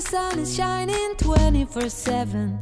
[0.00, 2.58] the sun is shining 24 7.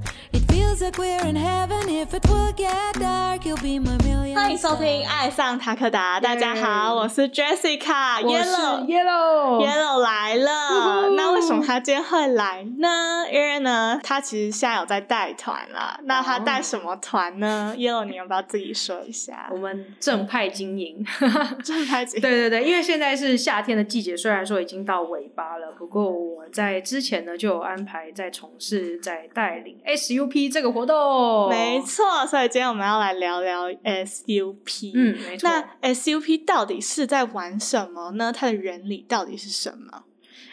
[0.58, 1.88] It feels like we're in heaven.
[1.88, 4.34] If it will get dark, you'll be my million.
[4.34, 8.84] 欢迎收听《爱上塔克达》，大家好，我是 Jessica Yellow。
[8.86, 13.24] Yellow，Yellow 来了那为什么他今天会来呢？
[13.32, 16.00] 因为呢，他其实现在有在带团啦。
[16.04, 19.56] 那他带什么团呢、y e l l o w 你要不要自己说一下我？
[19.58, 21.04] 们正派经营。
[21.62, 31.48] 正派经营对对对，因为现在是夏天的季节，虽然说已经到尾巴了，不过我在之前呢就有安排在从事在带领 SUP 这个活动。
[31.48, 34.92] 没错，所以今天我们要来聊聊 SUP。
[34.94, 35.48] 嗯，没错。
[35.48, 38.32] 那 SUP 到底是在玩什么呢？
[38.32, 40.04] 它的原理到底是什么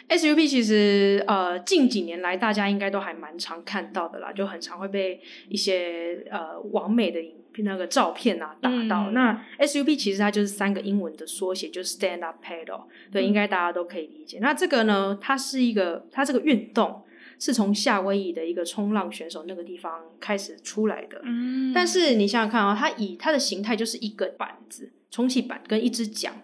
[0.08, 9.10] ？SUP 其实呃近几年来大家应该都还蛮常看到的啦，就很常会被一些呃完美的影那个照片啊打到。
[9.10, 14.38] 嗯那 SUP 其实它就是三个英文的缩写，就是 Stand Up Paddle，对，嗯应该大家都可以理解。
[14.40, 17.02] 那这个呢，它是一个它这个运动
[17.38, 21.20] 是从夏威夷的一个冲浪选手那个地方开始出来的。
[21.24, 26.42] 嗯但是你想想看啊、它以它的形态就是一个板子，充气板跟一只桨。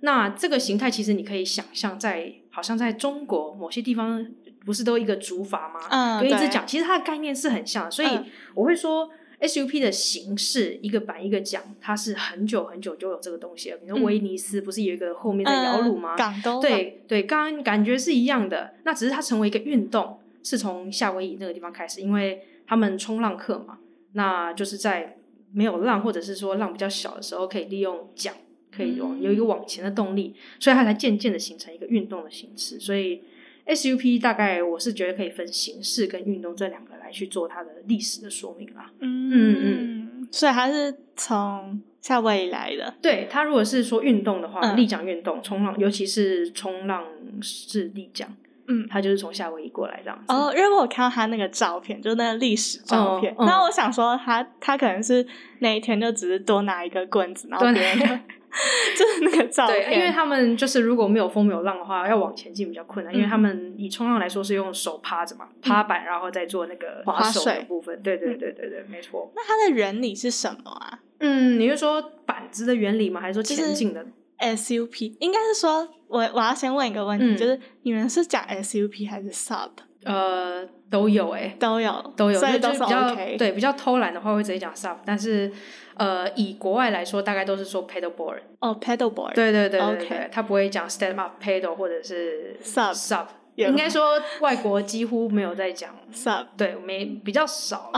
[0.00, 4.26] 那这个形态其实你可以想象在，好像在中国某些地方
[4.64, 5.80] 不是都一个竹筏吗？
[5.90, 7.90] 嗯跟一只桨，其实它的概念是很像的。
[7.90, 9.08] 所以嗯我会说
[9.40, 13.78] ，SUP 的形式一个板一个桨，它是很久很久就有这个东西了。
[13.78, 16.14] 比如威尼斯不是有一个后面的摇橹吗？
[16.16, 23.78] 嗯港都对对，刚刚感觉是一样的，那只是它成为一个运动，是从夏威夷那个地方开始，因为他们冲浪客嘛，
[24.12, 25.16] 那就是在
[25.52, 28.32] 没有浪或者是说浪比较小的时候，可以利用桨，
[28.70, 32.78] 可以往嗯有一个往前的动力，所以它才渐渐的形成一个运动的形式。
[32.78, 33.22] 所以
[33.66, 38.92] SUP 大概我是觉得可以分形式跟运动这两个来去做它的历史的说明啦。
[38.98, 42.94] 嗯嗯嗯，所以它是从夏威夷来的。
[43.00, 47.06] 对它如果是说运动的话，嗯立桨运动、冲浪，尤其是冲浪
[47.40, 48.36] 式立桨。
[48.66, 50.24] 嗯，他就是从夏威夷过来这样子。
[50.28, 53.34] 哦，因为我有看到他那个照片，就是那个历史照片。
[53.38, 55.26] 那我想说他，他可能是
[55.58, 58.06] 那一天就只是多拿一个棍子，然后别人就
[58.96, 68.00] 就是那个照片，对，因为他们就是如果没有风没有浪的话，要往前进比较困难，因为嗯他们以冲浪来说是用手趴着嘛，趴板然后再做那个划手的部分。
[68.02, 69.30] 对对对对对，没错。
[69.34, 73.20] 那它的原理是什么啊嗯，你是说板子的原理吗？
[73.20, 74.06] 还是说前进的？
[74.38, 79.70] ？SUP 应该是说，我我要先问一个问题，嗯就是你们是讲 SUP 还是 Sub
[80.04, 85.50] 呃，都有哎、都有都有，所以都比较 OK。，对比较偷懒的话会直接讲 sub，但是
[85.94, 88.40] 呃，以国外来说，大概都是说 pedal board。
[88.58, 93.26] 哦，Paddleboard 对对对对 OK 对，他不会讲 stand up paddle 或者是 Sub sub。
[93.56, 97.90] 有应该说外国几乎没有在讲 Sub 对，没比较少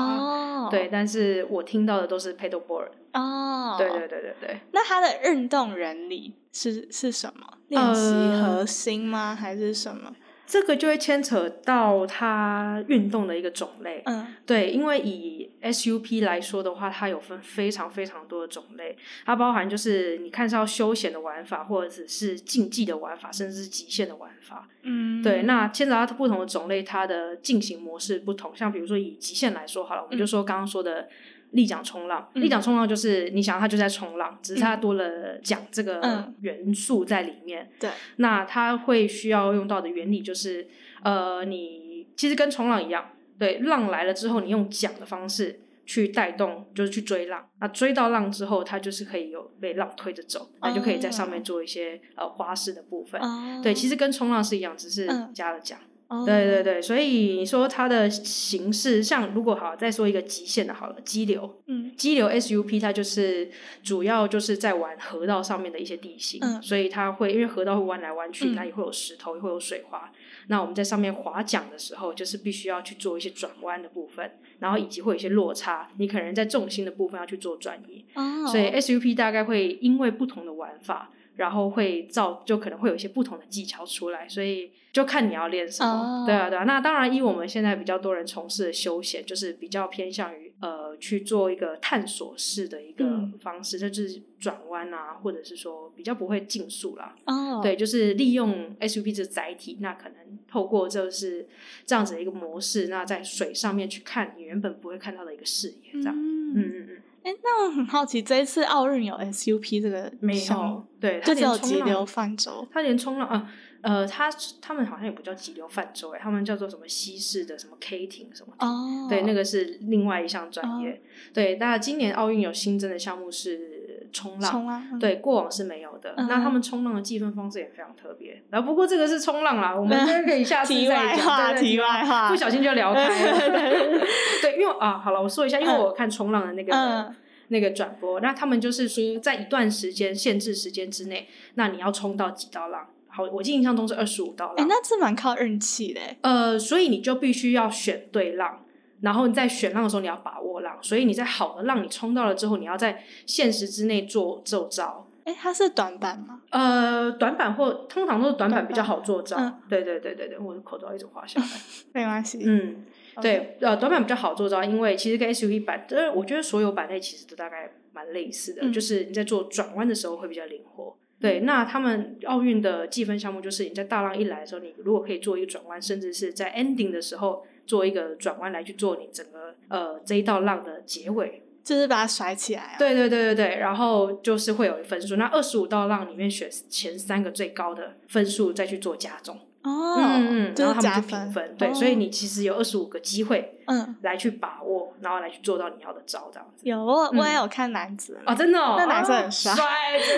[0.71, 2.89] 对，但是我听到的都是 paddle board。
[3.13, 7.47] 哦，对对对对对，那它的运动原理是是什么？
[7.69, 9.35] 练习呃核心吗？
[9.35, 10.15] 还是什么？
[10.47, 14.03] 这个就会牵扯到它运动的一个种类。
[14.05, 24.69] 嗯对，因为以 SUP 来说的话，它有分非常非常多的种类，它包含就是你看是要休闲的玩法，或者是竞技的玩法，甚至是极限的玩法。
[24.83, 28.55] 嗯，对，那牵扯到它不同的种类，它的进行模式不同。
[28.55, 31.09] 像比如说以极限来说好了，我们就说刚刚说的
[31.51, 32.43] 立桨冲浪，嗯。
[32.43, 36.35] 立桨冲浪就是你想它就在冲浪，只是它多了桨这个嗯。
[36.41, 37.71] 元素在里面。
[37.81, 40.69] 对，那它会需要用到的原理就是，
[41.03, 47.49] 呃，你其实跟冲浪一样，对，浪来了之后，你用桨的方式去带动，就是去追浪。
[47.61, 53.21] 那追到浪之后，它就是可以有被浪推着走，那就可以在上面做一些、呃花式的部分。
[53.21, 55.79] 哦，对，其实跟冲浪是一样，只是嗯加了桨。
[56.09, 61.93] 哦对对对，所以你说它的形式，像如果好再说一个极限的好了，激流，嗯。
[61.97, 63.51] 激流 SUP 它就是
[63.83, 66.63] 主要就是在玩河道上面的一些地形，嗯。
[66.63, 68.55] 所以它会因为河道会弯来弯去，嗯。
[68.55, 70.13] 那也会有石头，也会有水花。
[70.49, 74.31] 那我们在上面划桨的时候，就是必须要去做一些转弯的部分，
[74.61, 78.05] 然后以及会有一些落差，你可能在重心的部分要去做转移。
[78.15, 85.91] 哦，所以 SUP 大概会因为不同的玩法，然后会造就可能会有一些不同的技巧出来，所以就看你要练什么。
[85.91, 86.65] 哦对啊，对啊。
[86.65, 97.15] 那当然，以我们现在比较多人从事的休闲，就是比较偏向于呃去做一个探索式的一个嗯方式，就是转弯啊，或者是说比较不会竞速啦。
[97.27, 100.17] 哦，对，就是利用 SUP 这载体，那可能
[100.49, 101.47] 透过就是
[101.85, 106.15] 这样子的一个模式，那在水上面去看你原本不会看到的一个视野，这样。
[106.17, 112.69] 嗯嗯，嗯嗯，哎，那我很好奇，这一次奥运有 SUP 这个没有，对，就只有它连冲浪急流泛舟。
[112.73, 114.31] 他连冲浪啊，呃，他
[114.63, 118.69] 他们好像也不叫急流泛舟哎，他们叫做什么西式的什么 K 艇什么艇。
[118.69, 121.03] 哦，对，那个是另外一项专业。
[121.35, 123.76] 对，那今年奥运有新增的项目是
[124.17, 124.51] 冲浪。
[124.51, 126.15] 冲浪，嗯，对，过往是没有的。
[126.17, 128.43] 嗯那他们冲浪的计分方式也非常特别。
[128.51, 131.53] 然后不过这个是冲浪啦，我们这个可以下次 题再讲。
[131.53, 133.39] 对对题外话，不小心就聊开了。
[133.39, 137.15] 对对，因为啊，好了，我说一下，因为我看冲浪的那个、嗯
[137.49, 142.89] 那个转播，那他们就是说，在一段时间限制时间之内，那你要冲到几道浪。
[143.07, 144.67] 好，我印象中是二十五道哎、浪。
[144.69, 146.19] 那是蛮靠运气的欸。
[146.23, 148.65] 呃，所以你就必须要选对浪，
[149.01, 155.07] 然后你在选浪的时候你要把握浪，所以你在好的浪你冲到了之后，你要在限时之内做做招。
[155.25, 156.41] 哎、它是短板吗？
[156.51, 159.37] 呃，短板或通常都是短板比较好做招。
[159.37, 161.47] 嗯对对对对对，我的口罩一直滑下来。
[161.93, 162.41] 没关系。
[162.47, 162.85] 嗯
[163.21, 170.97] 对，呃，短板比较好做招，因为其实跟 SUV 版，呃，我觉得所有板类其实都大概蛮类似的，嗯就是你在做转弯的时候会比较灵活。
[171.19, 181.43] 对，那他们奥运的计分项目就是你在大浪一来的时候，你如果可以做一个转弯，甚至是在 ending 的时候做一个转弯来去做你整个呃这一道浪的结尾。
[181.65, 182.77] 就是把它甩起来啊。
[182.79, 189.37] 对对对对对，然后就是会有分数，那二十五道浪里面选前三个最高的分数再去做加重。
[189.67, 191.75] 哦，嗯嗯，然后他们就评分，对，哦。
[191.75, 196.63] 所以你其实有二十五个机会嗯，来去把握，然后来去做到你要的招，这样子。
[196.69, 199.55] 有我也有看男子哦，真的哦，那男生很哦帅。
[199.55, 199.65] 帅，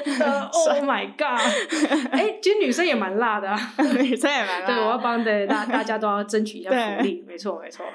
[0.04, 1.40] 真的， Oh my god！
[2.12, 3.58] 哎，其实女生也蛮辣的啊。
[3.98, 4.66] 女生也蛮辣。
[4.66, 7.86] 对，我要帮对大大家都要争取一下福利，没错没错。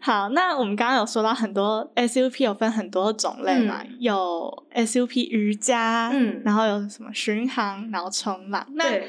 [0.00, 6.40] 好，那我们刚刚有说到很多 SUP 有分很多种类嘛，有 SUP 瑜伽，嗯。
[6.44, 8.64] 然后有什么巡航，然后冲浪。
[8.74, 9.08] 那对，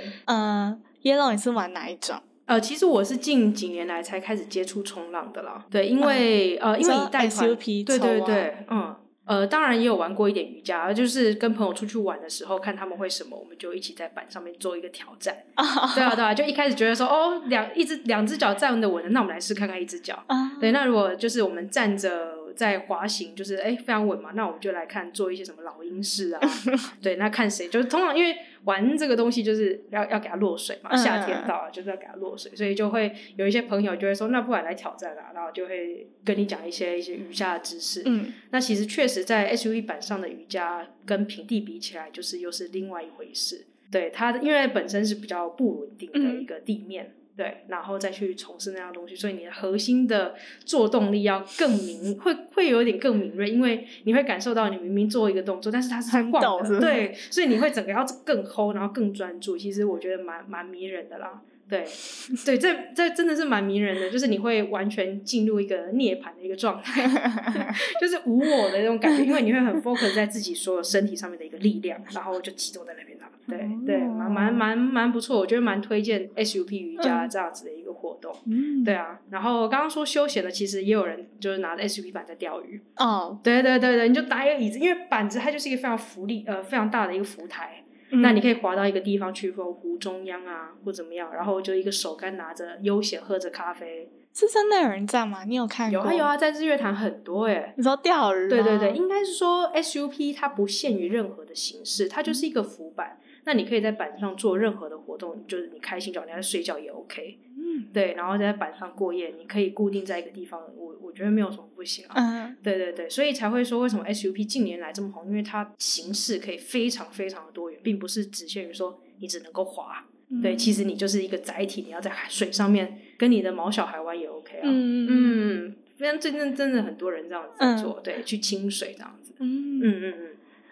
[1.04, 2.18] 呃，Yellow 你是玩哪一种？
[2.46, 5.66] 呃，其实我是近几年来才开始接触冲浪的啦。
[5.70, 8.96] 对，因为、呃，因为你带团对对对，嗯。
[9.26, 15.38] 呃，当然也有玩过一点瑜伽，就是跟朋友出去玩的时候，看他们会什么，我们就一起在板上面做一个挑战。
[15.94, 20.24] 对啊，对啊，就一开始觉得说，哦，两一只两只脚站得稳的，那我们来试看看一只脚。
[20.26, 26.42] 啊，对，那如果就是我们站着在滑行，就是哎非常稳嘛，那我们就来看做一些什么老鹰式啊，
[27.00, 28.36] 对，那看谁就是通常因为
[28.66, 38.04] 玩这个东西就是要要给它落水嘛，嗯夏天到了就是要给它落水，所以就会有一些朋友就会说，那不然来挑战啊，然后就会跟你讲一些一些瑜伽的知识。
[38.06, 43.66] 嗯，那其实确实在 SUV 板上的瑜伽跟平地比起来，就是又是另外一回事。
[43.92, 59.58] 对它，因为本身是比较不稳定的嗯一个地面，对，然后再去从事那样东西，所以你的核心的做动力要更敏，会会有点更敏锐，因为你会感受到你明明做一个动作，但是它是很晃的，对，所以你会整个要更 hold，然后更专注。
[59.58, 61.42] 其实我觉得蛮蛮迷人的啦。
[61.70, 61.86] 对，
[62.46, 67.08] 对，这这真的是蛮迷人的，就是你会完全进入一个涅槃的一个状态，
[68.02, 73.09] 就是无我的那种感觉，因为你会很 focus 在自己所有身体上面的一个力量，然后就集中在那边
[73.58, 73.64] 了。
[73.86, 78.34] 对对，蛮蛮蛮蛮不错，我觉得蛮推荐 SUP 瑜伽这样子的一个活动。
[78.46, 82.82] 嗯，对啊，然后刚刚说休闲的，其实也有人就是拿着 SUP 板在钓鱼。
[82.98, 94.10] 哦，对对对对，你就搭一个椅子，因为板子它就是一个非常浮力呃非常大的一个浮台，嗯那你可以滑到一个地方去，或湖中央啊，或怎么样，然后就一个手竿拿着悠闲喝着咖啡。
[94.32, 95.44] 是真的有人这样吗？
[95.44, 96.00] 你有看过？
[96.00, 97.74] 有啊有啊，在日月潭很多哎。
[97.76, 98.50] 你说钓鱼吗？
[98.50, 103.18] 对对对，应该是说 SUP 它不限于任何的形式，它就是一个浮板。
[103.50, 107.40] 那你可以在板上做任何的活动，就是你开心就好，你在睡觉也 OK。
[107.58, 112.14] 嗯对，然后在板上过夜，你可以固定在一个地方，我我觉得没有什么不行啊。
[112.16, 120.06] 嗯对对对，所以才会说为什么 SUP 近年来这么红，因为它形式可以非常非常的多元，并不是只限于说你只能够滑。
[120.30, 124.62] 嗯对，其实你就是一个载体，你要在水上面跟你的毛小孩玩也 OK 啊。
[124.66, 129.34] 嗯嗯嗯，那真正真的很多人这样子在做，对，去清水这样子。
[129.40, 129.80] 嗯。
[129.80, 130.28] 嗯嗯嗯，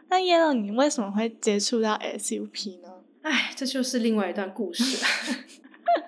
[0.10, 2.90] 那 Yellow 你为什么会接触到 SUP 呢？
[3.22, 4.84] 哎，这就是另外一段故事。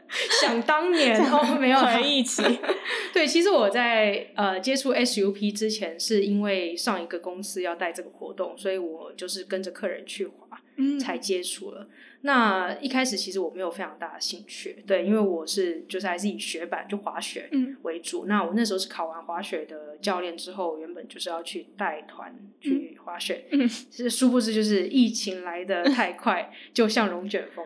[0.41, 2.41] 想当年哦，没有啦回忆起，
[3.13, 11.88] 对，其实我在呃接触 SUP 之前，是因为上一个公司要带这个活动，所以我就是跟着客人去滑，嗯才接触了。
[12.21, 18.25] 那一开始其实我没有非常大的兴趣，对，因为我是就是还是以雪板就滑雪嗯为主。
[18.25, 27.65] 那我那时候是考完滑雪的教练之后，原本就是要去带团去滑雪，嗯 其实殊不知就是疫情来的太快，就像龙卷风。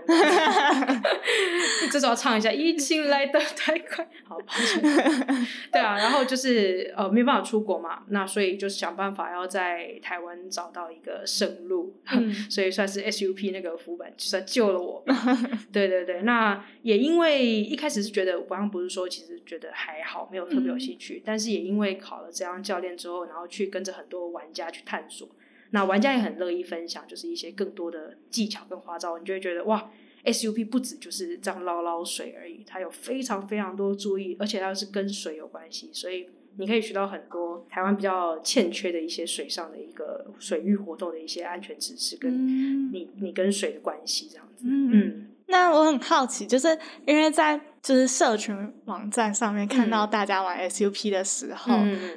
[1.92, 4.82] 这时候要唱一下，疫情来的太快，好抱歉。
[5.72, 15.04] 对啊，然后就是呃没办法出国嘛，那所以就是想办法要在台湾找到一个生路，嗯所以算是 SUP 那个浮板算救了我。
[15.72, 25.28] 对对对，那也因为一开始是觉得，我刚刚不是说其实觉得还好，没有特别有兴趣，但是也因为考了这样教练之后，然后去跟着很多玩家去探索，
[25.72, 29.92] 那玩家也很乐意分享，就是一些更多的技巧跟花招，你就会觉得哇。
[30.26, 42.92] SUP 不止就是这样捞捞水而已，它有非常非常多注意，而且它是跟水有关系，所以你可以学到很多台湾比较欠缺的一些水上的一个水域活动的一些安全知识，跟嗯。
[42.92, 44.66] 你你跟水的关系这样子。
[44.68, 44.92] 嗯。
[44.94, 45.30] 嗯。
[45.48, 50.10] 那我很好奇，就是因为在就是社群网站上面看到嗯。
[50.10, 51.74] 大家玩 SUP 的时候，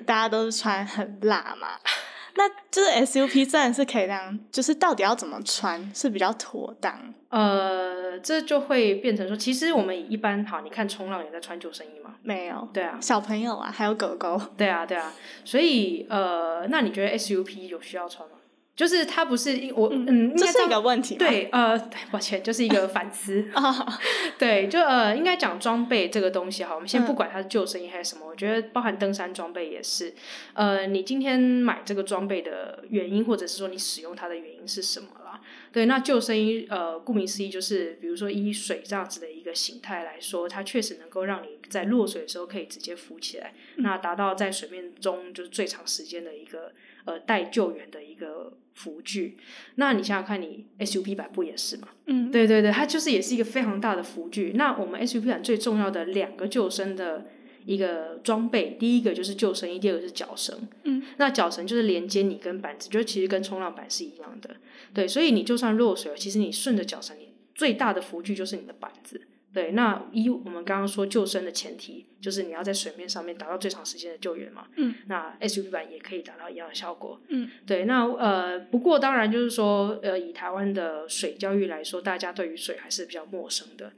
[0.07, 1.69] 大家都是穿很辣嘛，
[2.37, 7.15] 那就是 SUP 真的是可以这样，就是到底要怎么穿是比较妥当？
[7.29, 15.13] 呃，这就会变成说，其实我们一般好，你看冲浪也在穿救生衣嘛，没有，对啊，小朋友啊，还有狗狗，对啊，对啊，
[15.45, 18.36] 所以呃，那你觉得 SUP 有需要穿吗？
[18.77, 21.17] 就是它不是我嗯，应这是一个问题。
[21.17, 23.49] 对，呃，对 抱歉，就是一个反思。
[23.55, 23.99] 啊
[24.39, 30.13] 对，就呃，应该讲装备这个东西哈，我们先嗯不管它是救生衣还是什么，我觉得包含登山装备也是。
[30.53, 35.41] 呃，你今天买这个装备的原因，或者是说你使用它的原因是什么啦？
[35.73, 46.73] 对，那救生衣呃，顾名思义就是，比如说以水这样子的一个形态来说，它确实能够让你在落水的时候可以直接浮起来，那达到在水面中就是最长时间的一个
[47.07, 49.39] 呃待救援的一个浮具。
[49.77, 51.89] 那你想想看，你 SUP 版不也是吗？
[52.05, 54.53] 嗯，对对对，它就是也是一个非常大的浮具。
[54.55, 57.27] 那我们 SUP 版最重要的两个救生的
[57.65, 60.69] 一个装备，第一个就是救生衣，第二个是脚绳。
[60.85, 64.57] 嗯，那脚绳就是连接你跟板子，就其实跟冲浪板是一样的。
[64.93, 69.23] 对，所以你就算落水了，其实你顺着脚绳，你最大的浮具就是你的板子。
[69.57, 74.67] 对，那以我们刚刚说救生的前提，就是你要在水面上面达到最长时间的救援嘛。
[74.77, 77.19] 嗯，那 SUV 版也可以达到一样的效果。
[77.29, 83.93] 嗯，对，那呃，不过当然就是说，呃，以台湾的水教育来说，大家对于水还是比较陌生的，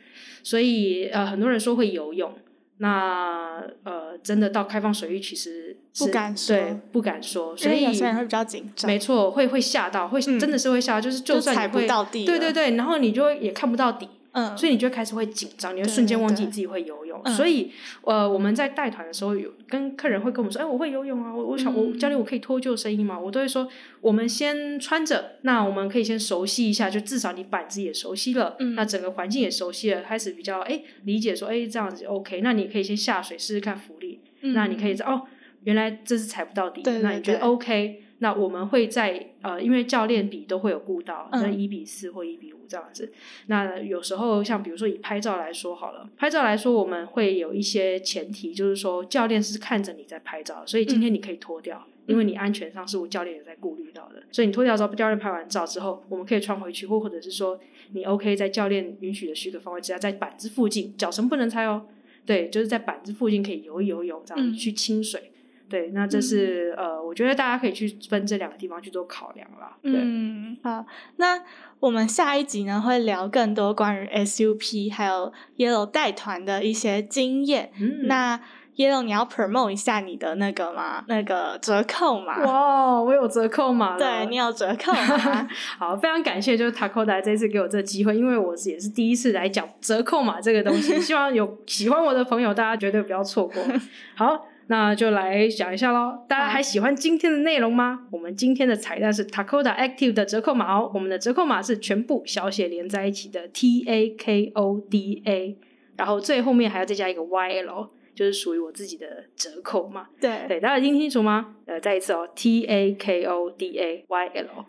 [0.45, 2.38] 所以呃，很多人说会游泳，
[2.77, 17.20] 那呃，真的到开放水域其实是不敢说对，不敢说，所以有些人会比较紧张，没错，会会吓到，会、嗯真的是会吓到，就是就算踩不到地对对对，然后你就会也看不到底，嗯，所以你就会开始会紧张，你会瞬间忘记你自己会游泳。
[17.25, 17.35] 嗯。
[17.35, 21.99] 所以呃，我们在带团的时候，有跟客人会跟我们说，哎，我会游泳啊，我我想、我嗯。
[21.99, 23.18] 教练我可以脱救生衣吗？
[23.18, 23.68] 我都会说，
[24.00, 28.75] 我们先穿着，那我们可以先熟悉一下，就至少你板子也熟悉了，嗯。
[28.75, 35.23] 那整个环境也熟悉了，开始比较哎理解说，哎这样子 OK，那你可以先下水试试看浮力，嗯那你可以哦，
[35.64, 38.02] 原来这是踩不到底那你觉得 OK？
[38.21, 43.13] 那我们会在呃，因为教练比都会有顾到，嗯那一比四或一比五这样子。
[43.47, 54.23] 那有时候像比如说以拍照来说好了，拍照来说我们会有一些前提，就是说教练是看着你在拍照，所以今天你可以脱掉，因为你安全上是我教练也在顾虑到的。
[54.33, 57.59] 所以你脱掉之后，教练拍完照之后，我们可以穿回去，或或者是说
[57.93, 61.87] 你 OK 在教练允许的许可范围之下，在板子附近，脚绳不能拆哦。
[62.27, 65.31] 对，就是在板子附近可以游一游泳，这样去清水。
[65.69, 69.77] 对，那这是、呃，我觉得大家可以去分这两个地方去做考量啦。
[69.83, 70.85] 对，嗯，好，
[71.17, 71.43] 那
[71.81, 77.71] 我们下一集呢会聊更多关于 SUP 还有 Yellow 带团的一些经验。
[77.81, 78.41] 嗯，那
[78.77, 81.05] Yellow，你要 promote 一下你的那个吗？
[81.09, 82.39] 那个折扣码？
[82.45, 85.49] 哇，我有折扣码了，对你有折扣吗？
[85.79, 93.61] 好，非常感谢，就是 Takoda 这次给我这个机会，因为我也是第一次来讲折扣码这个东西， 希望有喜欢我的朋友，大家绝对不要错过。
[94.15, 96.25] 好，那就来讲一下喽。
[96.29, 98.07] 大家还喜欢今天的内容吗？
[98.13, 105.59] 我们今天的彩蛋是 Takoda Active 的折扣码哦，我们的折扣码是全部小写连在一起的 T A K O D A，
[105.97, 107.91] 然后最后面还要再加一个 Y L。
[108.15, 109.07] 就是属于我自己的
[109.37, 111.55] 折扣码，对，对，大家听清楚吗？
[111.67, 114.65] 呃，再一次哦，T A K O D A Y L。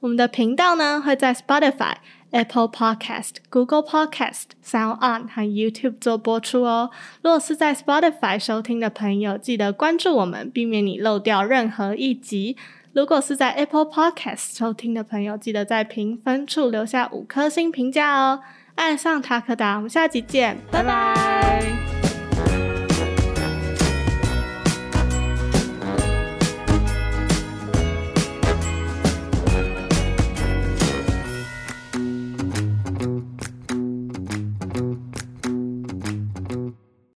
[0.00, 1.96] 我们的频道呢会在 Spotify、
[2.34, 6.90] Apple Podcast、Google Podcast、Sound On 和 YouTube 做播出哦。
[7.22, 12.56] 如果是在 Spotify 收听的朋友，记得关注我们，避免你漏掉任何一集。
[12.92, 18.40] 如果是在 Apple Podcast 收听的朋友，记得在评分处留下五颗星评价哦。
[18.74, 21.83] 爱上塔克达，我们下集见，拜拜